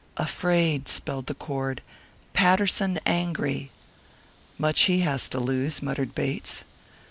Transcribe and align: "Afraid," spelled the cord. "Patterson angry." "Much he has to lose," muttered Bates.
"Afraid," 0.17 0.89
spelled 0.89 1.27
the 1.27 1.35
cord. 1.35 1.83
"Patterson 2.33 2.99
angry." 3.05 3.69
"Much 4.57 4.81
he 4.89 5.01
has 5.01 5.29
to 5.29 5.39
lose," 5.39 5.83
muttered 5.83 6.15
Bates. 6.15 6.63